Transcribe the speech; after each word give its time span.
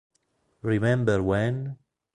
Remember 0.63 1.21
When? 1.21 1.77